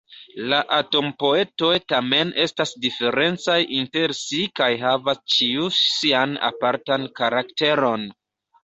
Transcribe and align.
La 0.51 0.59
"atom-poetoj" 0.77 1.69
tamen 1.93 2.31
estas 2.45 2.73
diferencaj 2.87 3.59
inter 3.83 4.17
si 4.23 4.43
kaj 4.63 4.71
havas 4.89 5.23
ĉiu 5.37 5.71
sian 5.85 6.39
apartan 6.53 7.11
karakteron. 7.23 8.13